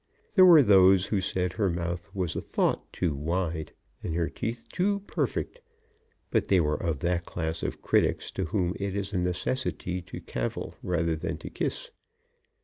[0.33, 4.65] There were those who said her mouth was a thought too wide, and her teeth
[4.73, 5.61] too perfect,
[6.31, 10.19] but they were of that class of critics to whom it is a necessity to
[10.19, 11.91] cavil rather than to kiss.